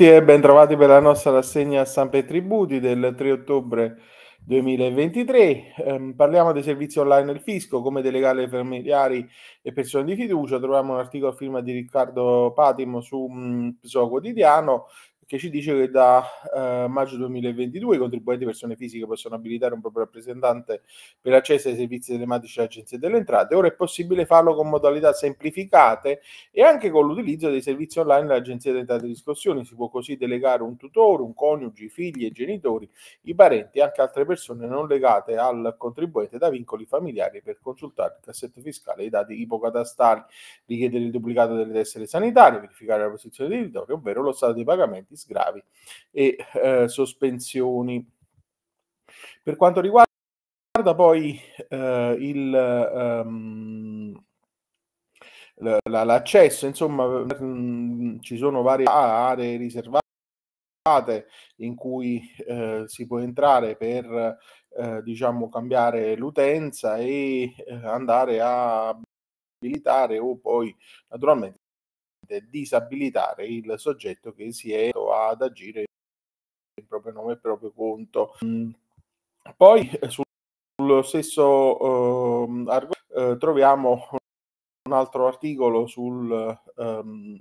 [0.00, 3.98] tutti e ben trovati per la nostra rassegna stampa e tributi del 3 ottobre
[4.38, 5.74] 2023.
[5.76, 9.28] Eh, parliamo dei servizi online del fisco, come delegare familiari
[9.60, 10.58] e persone di fiducia.
[10.58, 13.28] Troviamo un articolo a firma di Riccardo Patimo su
[13.78, 14.86] PSO Quotidiano
[15.30, 19.80] che ci dice che da eh, maggio 2022 i contribuenti persone fisiche possono abilitare un
[19.80, 20.82] proprio rappresentante
[21.20, 23.54] per l'accesso ai servizi telematici dell'Agenzia delle Entrate.
[23.54, 28.72] Ora è possibile farlo con modalità semplificate e anche con l'utilizzo dei servizi online dell'Agenzia
[28.72, 29.64] delle Entrate e Riscossioni.
[29.64, 32.90] Si può così delegare un tutore, un coniuge, figli e genitori,
[33.22, 38.16] i parenti e anche altre persone non legate al contribuente da vincoli familiari per consultare
[38.18, 40.24] il cassetto fiscale, i dati ipocatastali,
[40.66, 44.64] richiedere il duplicato delle tessere sanitarie, verificare la posizione dei editori, ovvero lo stato dei
[44.64, 45.62] pagamenti sgravi
[46.10, 48.08] e eh, sospensioni.
[49.42, 54.24] Per quanto riguarda poi eh, il, um,
[55.90, 60.00] l'accesso, insomma, mh, mm, ci sono varie aree riservate
[61.56, 64.38] in cui eh, si può entrare per
[64.76, 68.88] eh, diciamo cambiare l'utenza e eh, andare a
[69.58, 70.74] abilitare o poi
[71.08, 71.59] naturalmente
[72.38, 75.84] disabilitare il soggetto che si è ad agire
[76.80, 78.36] in proprio nome e proprio conto.
[78.44, 78.70] Mm.
[79.56, 82.98] Poi eh, sullo stesso uh, argomento
[83.32, 84.19] uh, troviamo
[84.90, 87.40] un altro articolo sul, ehm,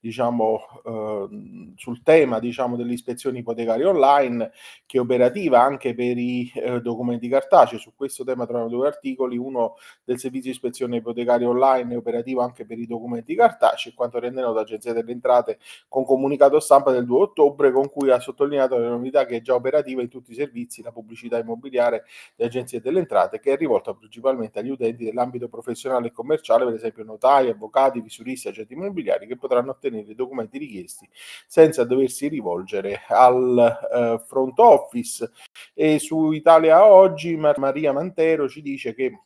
[0.00, 4.52] diciamo, ehm, sul tema diciamo, delle ispezioni ipotecarie online
[4.86, 7.78] che è operativa anche per i eh, documenti cartacei.
[7.78, 12.40] Su questo tema troviamo due articoli, uno del servizio di ispezione ipotecaria online è operativo
[12.40, 17.04] anche per i documenti cartacei, quanto rende nota l'Agenzia delle Entrate con comunicato stampa del
[17.04, 20.34] 2 ottobre con cui ha sottolineato le novità che è già operativa in tutti i
[20.34, 26.08] servizi, la pubblicità immobiliare dell'Agenzia delle Entrate che è rivolta principalmente agli utenti dell'ambito professionale
[26.08, 30.58] e commerciale commerciale, per esempio notai, avvocati, visuristi, agenti immobiliari, che potranno ottenere i documenti
[30.58, 31.08] richiesti
[31.46, 33.58] senza doversi rivolgere al
[33.92, 35.30] eh, front office.
[35.74, 39.18] E su Italia Oggi Mar- Maria Mantero ci dice che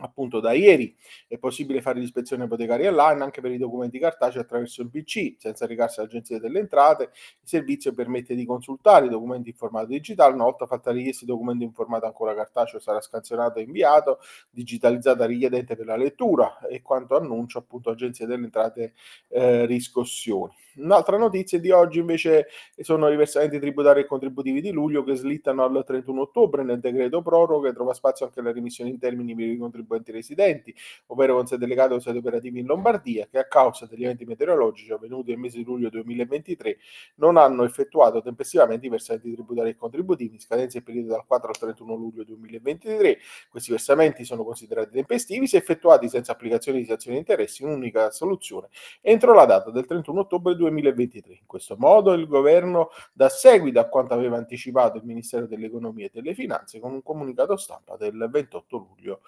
[0.00, 0.94] appunto da ieri
[1.26, 5.66] è possibile fare l'ispezione ipotecaria online anche per i documenti cartacei attraverso il PC senza
[5.66, 7.04] recarsi all'agenzia delle entrate.
[7.04, 10.34] Il servizio permette di consultare i documenti in formato digitale.
[10.34, 14.20] Una volta fatta richiesta i documenti in formato ancora cartaceo sarà scansionato e inviato
[14.50, 18.94] digitalizzata richiedente per la lettura e quanto annuncio appunto agenzia delle entrate
[19.28, 20.52] eh, riscossioni.
[20.76, 25.64] Un'altra notizia di oggi invece sono i versamenti tributari e contributivi di luglio che slittano
[25.64, 29.56] al 31 ottobre nel decreto proroga trova spazio anche la remissione in termini per i
[29.56, 30.74] contributi contribuenti residenti,
[31.06, 34.92] ovvero con sede legate o sede operativi in Lombardia, che a causa degli eventi meteorologici
[34.92, 36.78] avvenuti nel mese di luglio 2023
[37.16, 41.48] non hanno effettuato tempestivamente i versamenti tributari e contributivi in scadenza il periodo dal 4
[41.48, 43.18] al 31 luglio 2023.
[43.48, 48.10] Questi versamenti sono considerati tempestivi se effettuati senza applicazione di sanzioni di interessi in un'unica
[48.10, 48.68] soluzione
[49.00, 51.32] entro la data del 31 ottobre 2023.
[51.32, 56.10] In questo modo il governo dà seguito a quanto aveva anticipato il Ministero dell'Economia e
[56.12, 59.20] delle Finanze con un comunicato stampa del 28 luglio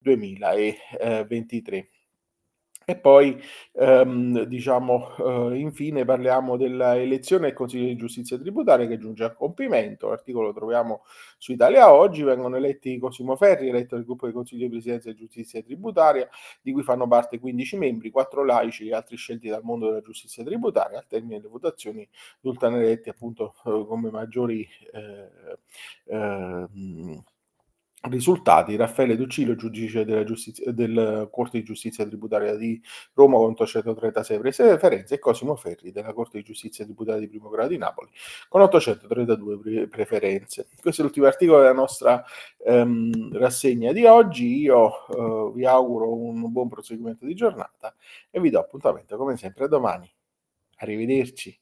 [0.00, 1.88] 2023.
[2.90, 3.40] E poi,
[3.74, 10.08] ehm, diciamo, eh, infine parliamo dell'elezione del Consiglio di Giustizia Tributaria che giunge a compimento.
[10.08, 11.04] L'articolo lo troviamo
[11.38, 12.24] su Italia Oggi.
[12.24, 16.28] Vengono eletti Cosimo Ferri, eletto del gruppo di Consiglio di Presidenza di Giustizia Tributaria,
[16.60, 20.42] di cui fanno parte 15 membri, 4 laici e altri scelti dal mondo della giustizia
[20.42, 20.98] tributaria.
[20.98, 22.08] Al termine delle votazioni
[22.40, 25.28] risultano eletti appunto eh, come maggiori eh,
[26.06, 26.59] eh,
[28.10, 32.80] Risultati: Raffaele Duccillo, giudice della, giustizia, del Corte di Giustizia Tributaria di
[33.14, 37.68] Roma con 836 preferenze e Cosimo Ferri della Corte di Giustizia Tributaria di Primo Grado
[37.68, 38.10] di Napoli
[38.48, 40.66] con 832 preferenze.
[40.80, 42.24] Questo è l'ultimo articolo della nostra
[42.64, 44.58] ehm, rassegna di oggi.
[44.60, 47.94] Io eh, vi auguro un buon proseguimento di giornata
[48.30, 50.10] e vi do appuntamento come sempre domani.
[50.76, 51.58] Arrivederci.